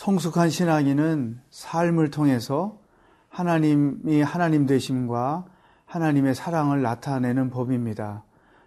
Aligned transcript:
성숙한 0.00 0.48
신앙인은 0.48 1.42
삶을 1.50 2.10
통해서 2.10 2.80
하나님이 3.28 4.22
하나님 4.22 4.64
되심과 4.64 5.44
하나님의 5.84 6.34
사랑을 6.34 6.80
나타내는 6.80 7.50
법입니다. 7.50 8.24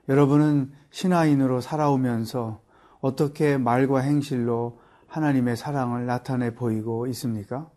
여러분은 0.09 0.71
신앙인으로 0.91 1.59
살아오면서 1.59 2.61
어떻게 3.01 3.57
말과 3.57 4.01
행실로 4.01 4.79
하나님의 5.07 5.57
사랑을 5.57 6.05
나타내 6.05 6.53
보이고 6.53 7.07
있습니까? 7.07 7.67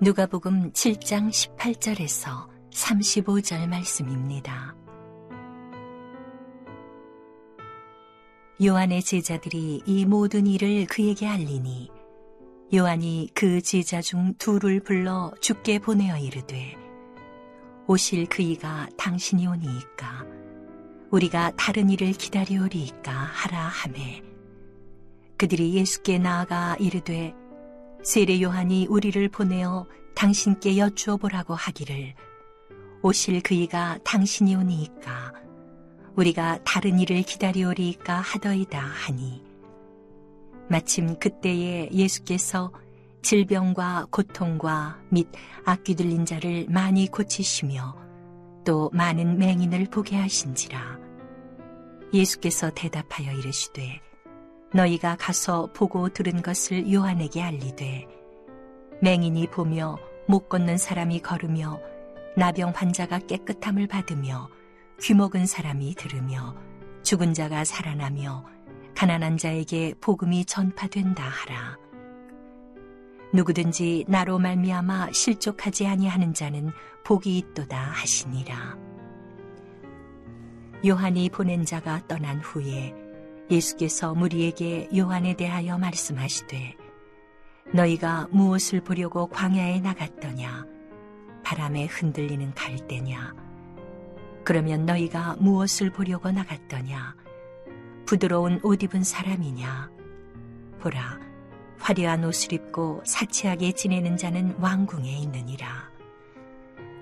누가복음 0.00 0.70
7장 0.70 1.56
18절에서 1.56 2.57
35절 2.78 3.68
말씀입니다. 3.68 4.74
요한의 8.64 9.02
제자들이 9.02 9.82
이 9.84 10.04
모든 10.04 10.46
일을 10.46 10.86
그에게 10.86 11.26
알리니 11.26 11.90
요한이 12.74 13.30
그 13.34 13.60
제자 13.62 14.00
중 14.00 14.34
둘을 14.34 14.80
불러 14.80 15.32
죽게 15.40 15.78
보내어 15.78 16.18
이르되 16.18 16.76
오실 17.86 18.26
그이가 18.26 18.88
당신이 18.96 19.46
오니이까 19.46 20.26
우리가 21.10 21.52
다른 21.56 21.88
일을 21.88 22.12
기다리오리이까 22.12 23.12
하라 23.12 23.58
하매 23.58 24.22
그들이 25.36 25.74
예수께 25.74 26.18
나아가 26.18 26.76
이르되 26.78 27.32
세례 28.02 28.42
요한이 28.42 28.86
우리를 28.88 29.28
보내어 29.28 29.86
당신께 30.14 30.78
여쭈어 30.78 31.16
보라고 31.16 31.54
하기를 31.54 32.14
오실 33.02 33.42
그이가 33.42 33.98
당신이 34.04 34.54
오니이까. 34.56 35.32
우리가 36.16 36.58
다른 36.64 36.98
일을 36.98 37.22
기다리오리이까 37.22 38.14
하더이다 38.14 38.78
하니. 38.80 39.42
마침 40.68 41.18
그때에 41.18 41.90
예수께서 41.92 42.72
질병과 43.22 44.08
고통과 44.10 45.00
및 45.10 45.28
악귀 45.64 45.94
들린 45.94 46.26
자를 46.26 46.66
많이 46.68 47.08
고치시며 47.08 47.96
또 48.64 48.90
많은 48.92 49.38
맹인을 49.38 49.86
보게 49.90 50.16
하신지라. 50.16 50.98
예수께서 52.12 52.70
대답하여 52.70 53.32
이르시되 53.32 54.00
너희가 54.74 55.16
가서 55.18 55.70
보고 55.72 56.08
들은 56.08 56.42
것을 56.42 56.92
요한에게 56.92 57.42
알리되 57.42 58.06
맹인이 59.02 59.46
보며 59.48 59.98
못 60.26 60.48
걷는 60.48 60.78
사람이 60.78 61.20
걸으며 61.20 61.80
나병 62.36 62.72
환자가 62.74 63.18
깨끗함을 63.20 63.86
받으며 63.86 64.48
귀먹은 65.00 65.46
사람이 65.46 65.94
들으며 65.94 66.54
죽은 67.02 67.34
자가 67.34 67.64
살아나며 67.64 68.44
가난한 68.94 69.38
자에게 69.38 69.94
복음이 70.00 70.44
전파된다 70.44 71.22
하라. 71.22 71.78
누구든지 73.32 74.04
나로 74.08 74.38
말미암아 74.38 75.12
실족하지 75.12 75.86
아니하는 75.86 76.34
자는 76.34 76.72
복이 77.04 77.38
있도다 77.38 77.76
하시니라. 77.76 78.76
요한이 80.86 81.28
보낸 81.30 81.64
자가 81.64 82.06
떠난 82.06 82.40
후에 82.40 82.94
예수께서 83.50 84.14
무리에게 84.14 84.88
요한에 84.96 85.34
대하여 85.34 85.78
말씀하시되 85.78 86.76
너희가 87.72 88.28
무엇을 88.30 88.82
보려고 88.82 89.26
광야에 89.26 89.80
나갔더냐 89.80 90.77
바람에 91.48 91.86
흔들리는 91.86 92.52
갈대냐 92.52 93.34
그러면 94.44 94.84
너희가 94.84 95.36
무엇을 95.38 95.88
보려고 95.90 96.30
나갔더냐? 96.30 97.16
부드러운 98.04 98.60
옷 98.62 98.82
입은 98.82 99.02
사람이냐? 99.02 99.90
보라, 100.78 101.18
화려한 101.78 102.24
옷을 102.24 102.52
입고 102.52 103.02
사치하게 103.06 103.72
지내는 103.72 104.18
자는 104.18 104.56
왕궁에 104.58 105.10
있느니라. 105.20 105.90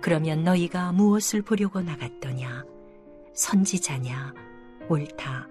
그러면 0.01 0.45
너희가 0.45 0.93
무엇을 0.93 1.43
보려고 1.43 1.81
나갔더냐? 1.81 2.65
선지자냐? 3.35 4.33
옳다. 4.89 5.49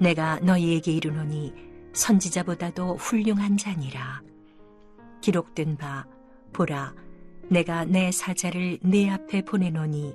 내가 0.00 0.40
너희에게 0.40 0.90
이르노니 0.90 1.54
선지자보다도 1.92 2.96
훌륭한 2.96 3.56
자니라. 3.56 4.22
기록된 5.20 5.76
바, 5.76 6.04
보라, 6.52 6.94
내가 7.48 7.84
내 7.84 8.10
사자를 8.10 8.78
내 8.82 9.08
앞에 9.08 9.42
보내노니 9.42 10.14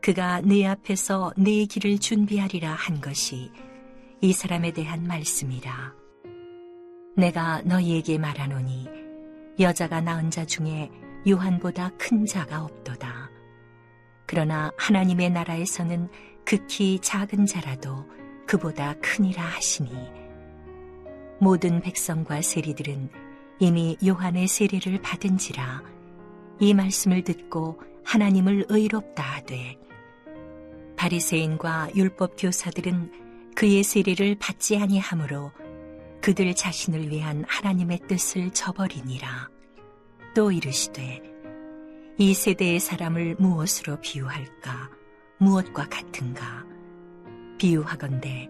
그가 0.00 0.40
내 0.40 0.66
앞에서 0.66 1.32
내 1.36 1.64
길을 1.64 1.98
준비하리라 1.98 2.70
한 2.70 3.00
것이 3.00 3.50
이 4.20 4.32
사람에 4.32 4.72
대한 4.72 5.04
말씀이라. 5.06 5.94
내가 7.16 7.62
너희에게 7.62 8.18
말하노니 8.18 8.88
여자가 9.58 10.00
낳은 10.00 10.30
자 10.30 10.44
중에 10.44 10.90
요한보다 11.28 11.90
큰 11.98 12.26
자가 12.26 12.62
없도다. 12.62 13.30
그러나 14.26 14.70
하나님의 14.76 15.30
나라에서는 15.30 16.08
극히 16.44 16.98
작은 17.00 17.46
자라도 17.46 18.06
그보다 18.46 18.94
크니라 19.00 19.42
하시니 19.42 19.90
모든 21.40 21.80
백성과 21.80 22.42
세리들은 22.42 23.10
이미 23.58 23.96
요한의 24.06 24.46
세례를 24.46 25.00
받은지라 25.02 25.95
이 26.58 26.74
말씀을 26.74 27.22
듣고 27.22 27.80
하나님을 28.04 28.66
의롭다 28.68 29.22
하되 29.22 29.78
바리새인과 30.96 31.90
율법 31.94 32.36
교사들은 32.38 33.54
그의 33.54 33.82
세례를 33.82 34.36
받지 34.38 34.76
아니하므로 34.76 35.52
그들 36.22 36.54
자신을 36.54 37.10
위한 37.10 37.44
하나님의 37.46 38.00
뜻을 38.08 38.50
저버리니라. 38.50 39.48
또 40.34 40.50
이르시되 40.50 41.22
이 42.18 42.34
세대의 42.34 42.80
사람을 42.80 43.36
무엇으로 43.38 44.00
비유할까? 44.00 44.90
무엇과 45.38 45.88
같은가? 45.88 46.64
비유하건대 47.58 48.48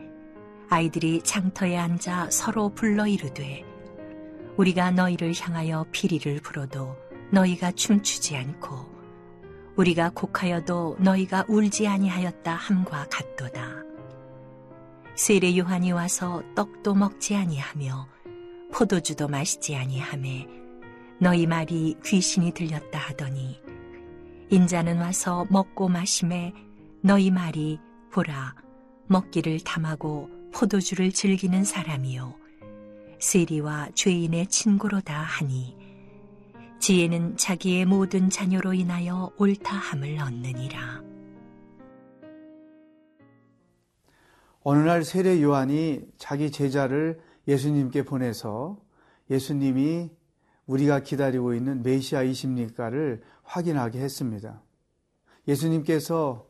아이들이 0.69 1.21
장터에 1.23 1.77
앉아 1.77 2.31
서로 2.31 2.71
불러 2.71 3.07
이르되 3.07 3.65
우리가 4.57 4.93
너희를 4.93 5.33
향하여 5.39 5.85
피리를 5.93 6.41
불어도 6.41 6.97
너희가 7.31 7.73
춤추지 7.73 8.37
않고 8.37 8.97
우리가 9.77 10.11
곡하여도 10.11 10.97
너희가 11.01 11.45
울지 11.49 11.87
아니하였다 11.87 12.55
함과 12.55 13.07
같도다. 13.11 13.85
세례 15.15 15.57
요한이 15.57 15.93
와서 15.93 16.43
떡도 16.55 16.95
먹지 16.95 17.37
아니하며 17.37 18.09
포도주도 18.73 19.29
마시지 19.29 19.75
아니하매 19.77 20.47
너희 21.19 21.47
말이 21.47 21.97
귀신이 22.05 22.53
들렸다 22.53 22.99
하더니 22.99 23.61
인자는 24.51 24.99
와서 24.99 25.47
먹고 25.51 25.89
마심에 25.89 26.53
너희 27.01 27.31
말이 27.31 27.79
보라 28.13 28.55
먹기를 29.07 29.61
탐하고 29.61 30.29
포도주를 30.53 31.13
즐기는 31.13 31.65
사람이요 31.65 32.35
세리와 33.19 33.89
죄인의 33.95 34.49
친구로다 34.49 35.19
하니 35.19 35.86
지혜는 36.79 37.37
자기의 37.37 37.85
모든 37.85 38.31
자녀로 38.31 38.75
인하여 38.75 39.33
옳다함을 39.39 40.19
얻느니라. 40.21 41.03
어느 44.63 44.79
날 44.81 45.05
세례 45.05 45.41
요한이 45.43 46.03
자기 46.19 46.51
제자를 46.51 47.21
예수님께 47.49 48.03
보내서 48.03 48.79
예수님이 49.31 50.11
우리가 50.67 51.01
기다리고 51.01 51.55
있는 51.55 51.83
메시아이십니까를 51.83 53.23
확인하게 53.45 54.01
했습니다. 54.01 54.61
예수님께서 55.47 56.47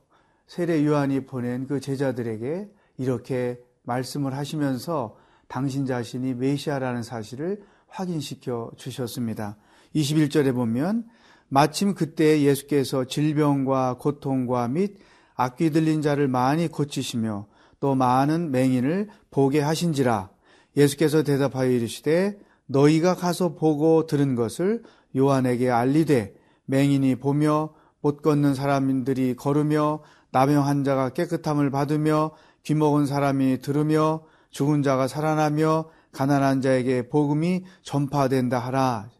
세례 0.47 0.85
요한이 0.85 1.27
보낸 1.27 1.67
그 1.67 1.81
제자들에게 1.81 2.71
이렇게 2.99 3.61
말씀을 3.83 4.35
하시면서 4.35 5.17
당신 5.49 5.87
자신이 5.87 6.35
메시아라는 6.35 7.03
사실을 7.03 7.63
확인시켜 7.89 8.73
주셨습니다. 8.77 9.57
21절에 9.97 10.55
보면 10.55 11.05
마침 11.49 11.95
그때 11.95 12.43
예수께서 12.43 13.05
질병과 13.05 13.97
고통과 13.99 14.69
및 14.69 14.99
악귀 15.35 15.71
들린 15.71 16.03
자를 16.03 16.29
많이 16.29 16.69
고치시며 16.69 17.47
또 17.81 17.95
많은 17.95 18.51
맹인을 18.51 19.09
보게 19.31 19.61
하신지라 19.61 20.31
예수께서 20.77 21.23
대답하여 21.23 21.71
이르시되 21.71 22.39
너희가 22.67 23.15
가서 23.15 23.55
보고 23.55 24.07
들은 24.07 24.35
것을 24.35 24.83
요한에게 25.17 25.71
알리되 25.71 26.35
맹인이 26.67 27.17
보며 27.17 27.71
못 28.01 28.23
걷는 28.23 28.55
사람들이 28.55 29.35
걸으며 29.37 30.01
나병 30.31 30.67
환자가 30.67 31.11
깨끗함을 31.11 31.71
받으며 31.71 32.33
귀먹은 32.65 33.07
사람이 33.07 33.61
들으며 33.63 34.25
죽은 34.51 34.83
자가 34.83 35.07
살아나며 35.07 35.91
가난한 36.13 36.61
자에게 36.61 37.09
복음이 37.09 37.65
전파된다 37.83 38.59
하라. 38.59 39.16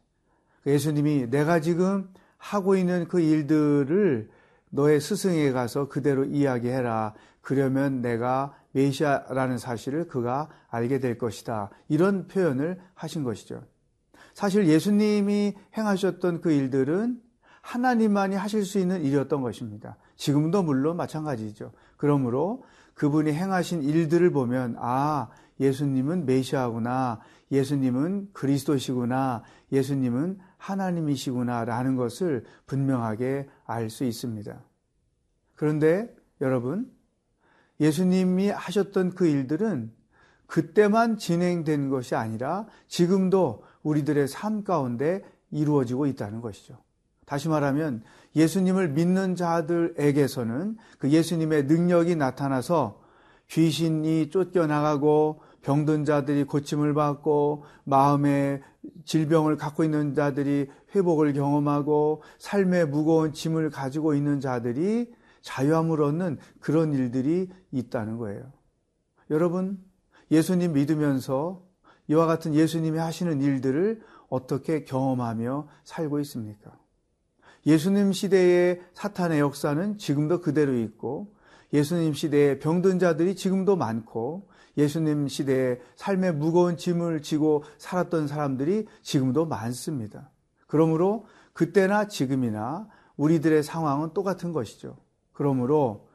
예수님이 0.67 1.31
내가 1.31 1.61
지금 1.61 2.09
하고 2.39 2.77
있는 2.77 3.09
그 3.09 3.21
일들을 3.21 4.29
너의 4.71 5.01
스승에 5.01 5.53
가서 5.53 5.89
그대로 5.89 6.25
이야기해라. 6.25 7.15
그러면 7.41 8.03
내가 8.03 8.55
메시아라는 8.73 9.59
사실을 9.59 10.07
그가 10.07 10.49
알게 10.69 10.99
될 10.99 11.17
것이다. 11.17 11.71
이런 11.89 12.27
표현을 12.27 12.79
하신 12.95 13.23
것이죠. 13.23 13.63
사실 14.35 14.67
예수님이 14.67 15.55
행하셨던 15.77 16.43
그 16.43 16.53
일들은 16.53 17.23
하나님만이 17.63 18.37
하실 18.37 18.65
수 18.65 18.79
있는 18.79 19.03
일이었던 19.03 19.41
것입니다. 19.41 19.97
지금도 20.17 20.63
물론 20.63 20.97
마찬가지죠. 20.97 21.73
그러므로 21.97 22.65
그분이 22.95 23.33
행하신 23.33 23.83
일들을 23.83 24.31
보면 24.31 24.77
아 24.79 25.29
예수님은 25.59 26.27
메시아구나 26.27 27.21
예수님은 27.51 28.31
그리스도시구나 28.33 29.43
예수님은 29.73 30.39
하나님이시구나라는 30.59 31.97
것을 31.97 32.45
분명하게 32.67 33.49
알 33.65 33.91
수 33.91 34.05
있습니다. 34.05 34.61
그런데 35.55 36.15
여러분 36.41 36.91
예수님이 37.81 38.49
하셨던 38.49 39.15
그 39.15 39.27
일들은 39.27 39.93
그때만 40.47 41.19
진행된 41.19 41.89
것이 41.91 42.15
아니라 42.15 42.67
지금도 42.89 43.65
우리들의 43.83 44.29
삶 44.29 44.65
가운데 44.65 45.23
이루어지고 45.51 46.07
있다는 46.07 46.41
것이죠. 46.41 46.79
다시 47.25 47.49
말하면 47.49 48.03
예수님을 48.37 48.91
믿는 48.91 49.35
자들에게서는 49.35 50.77
그 50.99 51.11
예수님의 51.11 51.65
능력이 51.65 52.17
나타나서 52.17 53.03
귀신이 53.49 54.31
쫓겨나가고 54.31 55.41
병든 55.67 56.05
자들이 56.05 56.45
고침을 56.45 56.95
받고 56.95 57.65
마음의 57.83 58.63
질병을 59.05 59.57
갖고 59.57 59.83
있는 59.83 60.15
자들이 60.15 60.71
회복을 60.95 61.33
경험하고 61.33 62.23
삶의 62.39 62.87
무거운 62.87 63.33
짐을 63.33 63.71
가지고 63.71 64.15
있는 64.15 64.39
자들이 64.39 65.13
자유함을 65.43 66.03
얻는 66.03 66.39
그런 66.61 66.95
일들이 66.95 67.51
있다는 67.73 68.17
거예요. 68.17 68.53
여러분, 69.31 69.83
예수님 70.31 70.73
믿으면서 70.73 71.65
이와 72.07 72.27
같은 72.27 72.55
예수님이 72.55 72.99
하시는 72.99 73.43
일들을 73.43 74.03
어떻게 74.29 74.85
경험하며 74.85 75.67
살고 75.83 76.21
있습니까? 76.21 76.79
예수님 77.67 78.13
시대의 78.13 78.83
사탄의 78.95 79.41
역사는 79.41 79.99
지금도 79.99 80.43
그대로 80.43 80.79
있고 80.79 81.35
예수님 81.73 82.15
시대에 82.15 82.61
병든 82.61 83.01
자들이 83.01 83.35
지금도 83.35 83.75
많고 83.75 84.47
예수님 84.77 85.29
시대에 85.29 85.81
삶의 85.97 86.35
무거운 86.35 86.77
짐을 86.77 87.23
지고 87.23 87.65
살았던 87.79 88.29
사람들이 88.29 88.87
지금도 89.03 89.47
많습니다. 89.47 90.31
그러므로 90.67 91.27
그때나 91.53 92.09
지금이나 92.09 92.89
우리들의 93.17 93.63
상황은 93.63 94.13
똑같은 94.13 94.53
것이죠. 94.53 94.99
그러므로 95.33 96.09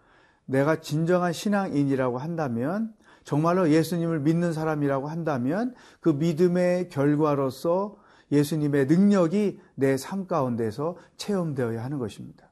내가 0.46 0.82
진정한 0.82 1.34
신앙인이라고 1.34 2.18
한다면 2.18 2.94
정말로 3.24 3.70
예수님을 3.70 4.20
믿는 4.20 4.54
사람이라고 4.54 5.08
한다면 5.08 5.74
그 6.00 6.10
믿음의 6.10 6.90
결과로서 6.90 7.98
예수님의 8.32 8.86
능력이 8.86 9.60
내 9.76 9.98
삶 9.98 10.28
가운데서 10.28 10.98
체험되어야 11.18 11.84
하는 11.84 11.98
것입니다. 11.98 12.51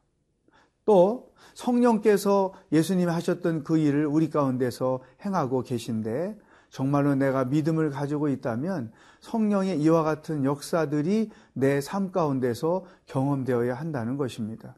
또 0.90 1.30
성령께서 1.54 2.52
예수님이 2.72 3.12
하셨던 3.12 3.64
그 3.64 3.78
일을 3.78 4.08
우리 4.08 4.32
가운데서 4.32 5.02
행하고 5.24 5.62
계신데 5.62 6.36
정말로 6.72 7.14
내가 7.14 7.46
믿음을 7.46 7.92
가지고 7.92 8.28
있다면 8.28 8.92
성령의 9.20 9.80
이와 9.82 10.02
같은 10.02 10.46
역사들이 10.46 11.30
내 11.54 11.80
삶 11.82 12.12
가운데서 12.12 12.86
경험되어야 13.06 13.76
한다는 13.76 14.18
것입니다. 14.18 14.74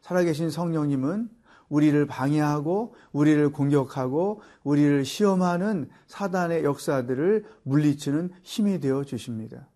살아계신 0.00 0.48
성령님은 0.48 1.28
우리를 1.68 2.06
방해하고 2.06 2.94
우리를 3.12 3.52
공격하고 3.52 4.40
우리를 4.64 5.04
시험하는 5.04 5.90
사단의 6.06 6.64
역사들을 6.64 7.44
물리치는 7.64 8.30
힘이 8.42 8.80
되어 8.80 9.04
주십니다. 9.04 9.68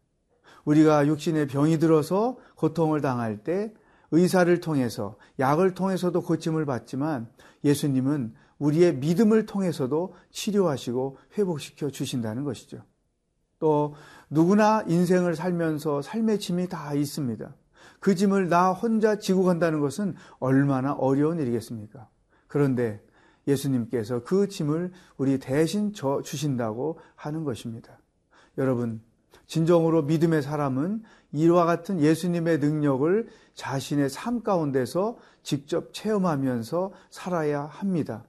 우리가 0.64 1.06
육신의 1.06 1.48
병이 1.48 1.78
들어서 1.78 2.38
고통을 2.54 3.02
당할 3.02 3.36
때 3.44 3.74
의사를 4.10 4.60
통해서 4.60 5.16
약을 5.38 5.74
통해서도 5.74 6.22
고침을 6.22 6.64
받지만 6.64 7.28
예수님은 7.64 8.34
우리의 8.58 8.96
믿음을 8.96 9.46
통해서도 9.46 10.14
치료하시고 10.30 11.18
회복시켜 11.36 11.90
주신다는 11.90 12.44
것이죠. 12.44 12.82
또 13.58 13.94
누구나 14.30 14.82
인생을 14.86 15.34
살면서 15.34 16.02
삶의 16.02 16.38
짐이 16.40 16.68
다 16.68 16.94
있습니다. 16.94 17.54
그 18.00 18.14
짐을 18.14 18.48
나 18.48 18.72
혼자 18.72 19.18
지고 19.18 19.44
간다는 19.44 19.80
것은 19.80 20.14
얼마나 20.38 20.92
어려운 20.92 21.38
일이겠습니까? 21.38 22.08
그런데 22.46 23.02
예수님께서 23.46 24.22
그 24.24 24.48
짐을 24.48 24.92
우리 25.16 25.38
대신 25.38 25.92
져 25.92 26.20
주신다고 26.22 26.98
하는 27.14 27.44
것입니다. 27.44 27.98
여러분, 28.58 29.00
진정으로 29.46 30.02
믿음의 30.02 30.42
사람은 30.42 31.02
이와 31.36 31.64
같은 31.64 32.00
예수님의 32.00 32.58
능력을 32.58 33.28
자신의 33.54 34.10
삶 34.10 34.42
가운데서 34.42 35.16
직접 35.42 35.92
체험하면서 35.92 36.92
살아야 37.10 37.62
합니다. 37.62 38.24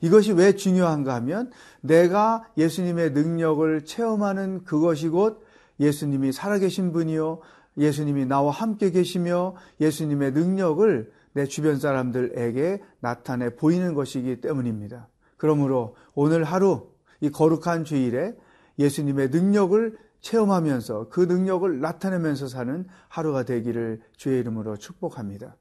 이것이 0.00 0.32
왜 0.32 0.54
중요한가 0.54 1.14
하면 1.16 1.50
내가 1.80 2.44
예수님의 2.56 3.12
능력을 3.12 3.84
체험하는 3.84 4.64
그것이 4.64 5.08
곧 5.08 5.44
예수님이 5.78 6.32
살아계신 6.32 6.92
분이요. 6.92 7.40
예수님이 7.78 8.26
나와 8.26 8.50
함께 8.50 8.90
계시며 8.90 9.54
예수님의 9.80 10.32
능력을 10.32 11.12
내 11.34 11.44
주변 11.44 11.78
사람들에게 11.78 12.82
나타내 13.00 13.54
보이는 13.54 13.94
것이기 13.94 14.40
때문입니다. 14.40 15.08
그러므로 15.36 15.94
오늘 16.14 16.44
하루 16.44 16.88
이 17.20 17.30
거룩한 17.30 17.84
주일에 17.84 18.34
예수님의 18.78 19.28
능력을 19.28 19.96
체험하면서 20.26 21.08
그 21.08 21.20
능력을 21.20 21.80
나타내면서 21.80 22.48
사는 22.48 22.84
하루가 23.08 23.44
되기를 23.44 24.00
주의 24.16 24.40
이름으로 24.40 24.76
축복합니다. 24.76 25.56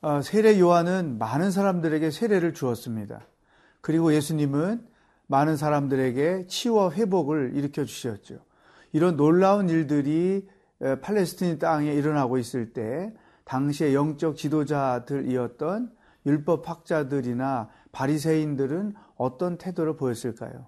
아, 0.00 0.22
세례 0.22 0.58
요한은 0.58 1.18
많은 1.18 1.52
사람들에게 1.52 2.10
세례를 2.10 2.52
주었습니다. 2.52 3.26
그리고 3.80 4.12
예수님은 4.12 4.84
많은 5.28 5.56
사람들에게 5.56 6.46
치유와 6.48 6.92
회복을 6.92 7.52
일으켜 7.54 7.84
주셨죠. 7.84 8.47
이런 8.92 9.16
놀라운 9.16 9.68
일들이 9.68 10.46
팔레스틴 11.02 11.58
땅에 11.58 11.92
일어나고 11.92 12.38
있을 12.38 12.72
때 12.72 13.12
당시의 13.44 13.94
영적 13.94 14.36
지도자들이었던 14.36 15.90
율법학자들이나 16.26 17.68
바리새인들은 17.92 18.94
어떤 19.16 19.56
태도를 19.58 19.96
보였을까요? 19.96 20.66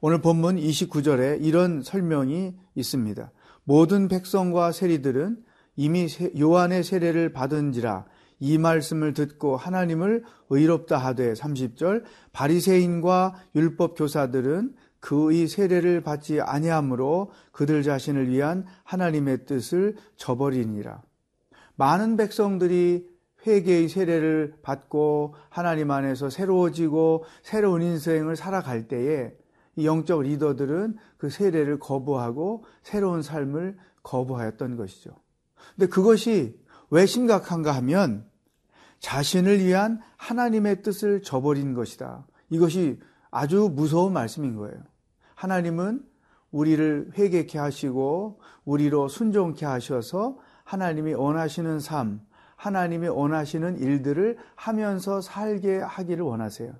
오늘 0.00 0.20
본문 0.20 0.56
29절에 0.56 1.42
이런 1.42 1.82
설명이 1.82 2.54
있습니다. 2.74 3.30
모든 3.64 4.08
백성과 4.08 4.72
세리들은 4.72 5.42
이미 5.76 6.08
요한의 6.38 6.84
세례를 6.84 7.32
받은지라 7.32 8.06
이 8.38 8.58
말씀을 8.58 9.14
듣고 9.14 9.56
하나님을 9.56 10.24
의롭다 10.50 10.98
하되 10.98 11.32
30절 11.32 12.04
바리새인과 12.32 13.34
율법 13.54 13.96
교사들은 13.96 14.74
그의 15.06 15.46
세례를 15.46 16.00
받지 16.00 16.40
아니하므로 16.40 17.30
그들 17.52 17.84
자신을 17.84 18.28
위한 18.28 18.66
하나님의 18.82 19.46
뜻을 19.46 19.94
저버리니라. 20.16 21.00
많은 21.76 22.16
백성들이 22.16 23.08
회개의 23.46 23.88
세례를 23.88 24.56
받고 24.62 25.36
하나님 25.48 25.92
안에서 25.92 26.28
새로워지고 26.28 27.24
새로운 27.44 27.82
인생을 27.82 28.34
살아갈 28.34 28.88
때에 28.88 29.32
이 29.76 29.86
영적 29.86 30.22
리더들은 30.22 30.96
그 31.18 31.30
세례를 31.30 31.78
거부하고 31.78 32.64
새로운 32.82 33.22
삶을 33.22 33.78
거부하였던 34.02 34.76
것이죠. 34.76 35.12
근데 35.76 35.86
그것이 35.86 36.58
왜 36.90 37.06
심각한가 37.06 37.70
하면 37.76 38.28
자신을 38.98 39.64
위한 39.64 40.00
하나님의 40.16 40.82
뜻을 40.82 41.22
저버린 41.22 41.74
것이다. 41.74 42.26
이것이 42.50 42.98
아주 43.30 43.70
무서운 43.72 44.12
말씀인 44.12 44.56
거예요. 44.56 44.82
하나님은 45.36 46.02
우리를 46.50 47.12
회개케 47.16 47.58
하시고 47.58 48.40
우리로 48.64 49.08
순종케 49.08 49.64
하셔서 49.64 50.38
하나님이 50.64 51.14
원하시는 51.14 51.78
삶, 51.78 52.20
하나님이 52.56 53.08
원하시는 53.08 53.78
일들을 53.78 54.38
하면서 54.56 55.20
살게 55.20 55.78
하기를 55.78 56.24
원하세요. 56.24 56.72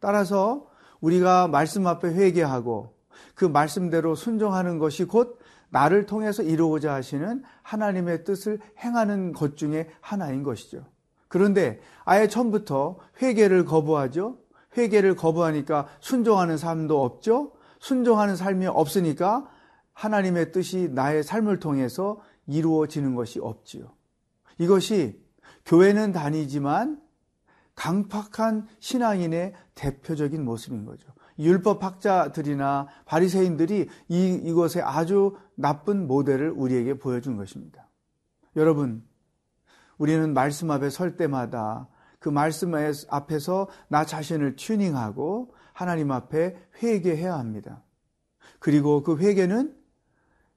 따라서 0.00 0.66
우리가 1.00 1.48
말씀 1.48 1.86
앞에 1.86 2.08
회개하고 2.08 2.94
그 3.34 3.44
말씀대로 3.44 4.14
순종하는 4.14 4.78
것이 4.78 5.04
곧 5.04 5.38
나를 5.70 6.06
통해서 6.06 6.42
이루고자 6.42 6.92
하시는 6.92 7.42
하나님의 7.62 8.24
뜻을 8.24 8.58
행하는 8.78 9.32
것 9.32 9.56
중에 9.56 9.88
하나인 10.00 10.42
것이죠. 10.42 10.84
그런데 11.28 11.80
아예 12.04 12.26
처음부터 12.26 12.98
회개를 13.22 13.64
거부하죠. 13.64 14.38
회개를 14.76 15.14
거부하니까 15.14 15.86
순종하는 16.00 16.56
삶도 16.56 17.02
없죠. 17.04 17.52
순종하는 17.80 18.36
삶이 18.36 18.66
없으니까 18.66 19.48
하나님의 19.92 20.52
뜻이 20.52 20.88
나의 20.92 21.22
삶을 21.22 21.58
통해서 21.58 22.20
이루어지는 22.46 23.14
것이 23.14 23.40
없지요. 23.40 23.92
이것이 24.58 25.20
교회는 25.66 26.12
다니지만 26.12 27.00
강팍한 27.74 28.66
신앙인의 28.80 29.54
대표적인 29.74 30.44
모습인 30.44 30.84
거죠. 30.84 31.08
율법 31.38 31.84
학자들이나 31.84 32.88
바리새인들이 33.04 33.88
이 34.08 34.40
이것의 34.44 34.82
아주 34.82 35.36
나쁜 35.54 36.06
모델을 36.08 36.50
우리에게 36.50 36.94
보여준 36.94 37.36
것입니다. 37.36 37.88
여러분, 38.56 39.04
우리는 39.98 40.34
말씀 40.34 40.70
앞에 40.70 40.90
설 40.90 41.16
때마다 41.16 41.88
그 42.18 42.28
말씀 42.28 42.72
앞에서 43.08 43.68
나 43.88 44.04
자신을 44.04 44.56
튜닝하고 44.56 45.54
하나님 45.78 46.10
앞에 46.10 46.56
회개해야 46.82 47.38
합니다. 47.38 47.84
그리고 48.58 49.04
그 49.04 49.16
회개는 49.16 49.76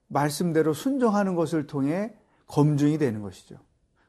말씀대로 0.08 0.72
순종하는 0.72 1.36
것을 1.36 1.68
통해 1.68 2.12
검증이 2.48 2.98
되는 2.98 3.22
것이죠. 3.22 3.54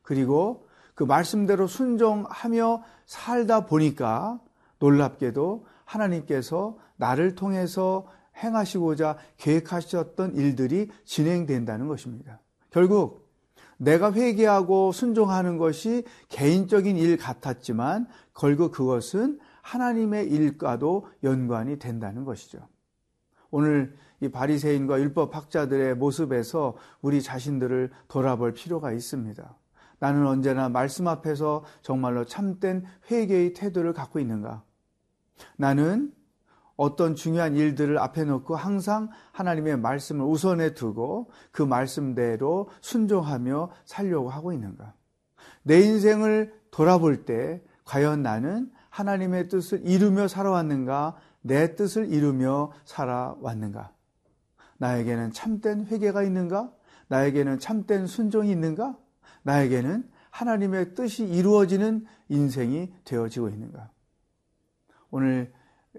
그리고 0.02 0.68
그 0.96 1.04
말씀대로 1.04 1.68
순종하며 1.68 2.82
살다 3.06 3.68
보니까 3.68 4.42
놀랍게도 4.80 5.68
하나님께서 5.86 6.80
나를 6.96 7.36
통해서 7.36 8.08
행하시고자 8.38 9.18
계획하셨던 9.38 10.36
일들이 10.36 10.90
진행된다는 11.06 11.88
것입니다. 11.88 12.40
결국 12.72 13.30
내가 13.78 14.12
회개하고 14.12 14.92
순종하는 14.92 15.60
것이 15.60 16.06
개인적인 16.30 16.98
일 16.98 17.18
같았지만 17.18 18.08
결국 18.34 18.72
그것은 18.72 19.40
하나님의 19.64 20.30
일과도 20.30 21.08
연관이 21.24 21.80
된다는 21.80 22.26
것이죠. 22.26 22.68
오늘 23.50 23.96
이 24.20 24.30
바리새인과 24.30 25.00
율법 25.00 25.36
학자들의 25.36 25.96
모습에서 25.96 26.76
우리 27.02 27.22
자신들을 27.22 27.92
돌아볼 28.08 28.54
필요가 28.54 28.92
있습니다. 28.92 29.58
나는 30.00 30.28
언제나 30.28 30.70
말씀 30.70 31.08
앞에서 31.08 31.64
정말로 31.82 32.26
참된 32.26 32.84
회개의 33.10 33.54
태도를 33.54 33.94
갖고 33.94 34.20
있는가? 34.20 34.64
나는 35.58 36.14
어떤 36.76 37.16
중요한 37.16 37.56
일들을 37.56 37.98
앞에 38.00 38.26
놓고 38.26 38.56
항상 38.56 39.10
하나님의 39.32 39.78
말씀을 39.78 40.26
우선에 40.26 40.74
두고 40.74 41.32
그 41.52 41.62
말씀대로 41.62 42.70
순종하며 42.82 43.72
살려고 43.86 44.30
하고 44.30 44.52
있는가? 44.52 44.94
내 45.62 45.80
인생을 45.80 46.54
돌아볼 46.72 47.26
때 47.26 47.62
과연 47.86 48.24
나는 48.24 48.72
하나님의 48.94 49.50
뜻을 49.50 49.82
이루며 49.88 50.28
살아왔는가? 50.28 51.16
내 51.42 51.76
뜻을 51.76 52.14
이루며 52.14 52.72
살아왔는가? 52.86 53.92
나에게는 54.78 55.32
참된 55.32 55.88
회개가 55.88 56.22
있는가? 56.22 56.72
나에게는 57.08 57.58
참된 57.58 58.06
순종이 58.06 58.52
있는가? 58.52 58.96
나에게는 59.42 60.08
하나님의 60.30 60.94
뜻이 60.94 61.26
이루어지는 61.26 62.06
인생이 62.30 62.94
되어지고 63.04 63.50
있는가? 63.50 63.90
오늘 65.10 65.52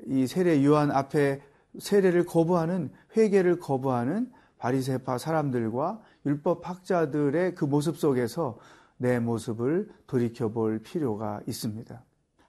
이 0.06 0.28
세례 0.28 0.64
요한 0.64 0.92
앞에 0.92 1.42
세례를 1.76 2.24
거부하는 2.26 2.92
회개를 3.16 3.58
거부하는 3.58 4.30
바리새파 4.58 5.18
사람들과 5.18 6.00
율법 6.26 6.68
학자들의 6.68 7.56
그 7.56 7.64
모습 7.64 7.96
속에서 7.98 8.56
내 8.98 9.18
모습을 9.18 9.90
돌이켜 10.06 10.50
볼 10.50 10.78
필요가 10.78 11.40
있습니다. 11.48 12.04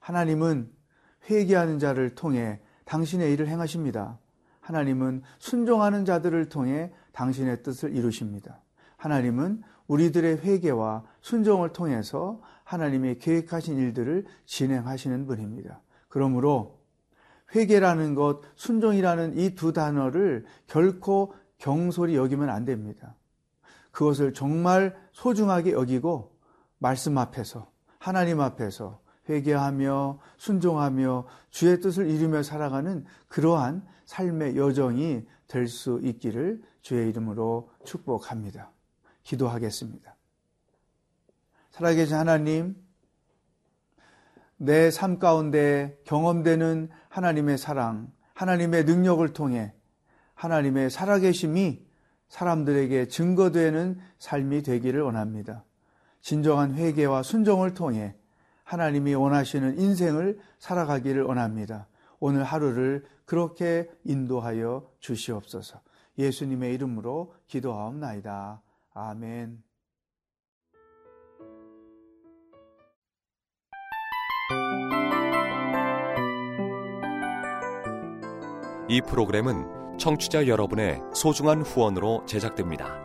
하나님은 0.06 0.72
회개하는 1.32 1.80
자를 1.80 2.14
통해 2.14 2.60
당신의 2.86 3.34
일을 3.34 3.48
행하십니다. 3.48 4.20
하나님은 4.60 5.24
순종하는 5.40 6.06
자들을 6.06 6.48
통해 6.50 6.94
당신의 7.12 7.64
뜻을 7.64 7.96
이루십니다. 7.96 8.62
하나님은 8.98 9.64
우리들의 9.88 10.42
회개와 10.42 11.04
순종을 11.22 11.74
통해서 11.74 12.40
하나님의 12.66 13.18
계획하신 13.18 13.80
일들을 13.80 14.26
진행하시는 14.46 15.26
분입니다. 15.26 15.82
그러므로 16.08 16.82
회개라는 17.56 18.14
것, 18.14 18.42
순종이라는 18.56 19.40
이 19.40 19.56
두 19.56 19.74
단어를 19.74 20.46
결코 20.68 21.34
경솔히 21.58 22.16
여기면 22.16 22.52
안 22.52 22.64
됩니다. 22.64 23.16
그것을 23.90 24.36
정말 24.36 24.96
소중하게 25.14 25.72
여기고 25.72 26.38
말씀 26.78 27.18
앞에서 27.18 27.72
하나님 27.98 28.40
앞에서 28.40 29.04
회개하며 29.30 30.20
순종하며 30.38 31.28
주의 31.50 31.80
뜻을 31.80 32.10
이루며 32.10 32.44
살아가는 32.44 33.06
그러한 33.28 33.86
삶의 34.06 34.56
여정이 34.58 35.26
될 35.48 35.68
수 35.68 36.00
있기를 36.04 36.62
주의 36.82 37.10
이름으로 37.10 37.70
축복합니다. 37.86 38.72
기도하겠습니다. 39.24 40.16
살아계신 41.72 42.16
하나님, 42.16 42.76
내 44.58 44.90
삶 44.90 45.20
가운데 45.20 46.00
경험되는 46.06 46.90
하나님의 47.10 47.58
사랑, 47.58 48.12
하나님의 48.34 48.86
능력을 48.86 49.28
통해 49.34 49.74
하나님의 50.36 50.90
살아계심이 50.90 51.86
사람들에게 52.30 53.08
증거되는 53.08 54.00
삶이 54.20 54.64
되기를 54.64 55.02
원합니다. 55.02 55.64
진정한 56.22 56.74
회개와 56.76 57.24
순종을 57.24 57.74
통해 57.74 58.16
하나님이 58.66 59.14
원하시는 59.14 59.80
인생을 59.80 60.40
살아가기를 60.60 61.24
원합니다. 61.24 61.88
오늘 62.20 62.44
하루를 62.44 63.06
그렇게 63.26 63.90
인도하여 64.04 64.86
주시옵소서. 65.00 65.80
예수님의 66.18 66.74
이름으로 66.74 67.34
기도하옵나이다. 67.48 68.62
아멘. 68.94 69.64
이 78.88 79.02
프로그램은 79.02 79.98
청취자 79.98 80.48
여러분의 80.48 81.02
소중한 81.14 81.62
후원으로 81.62 82.26
제작됩니다. 82.26 83.05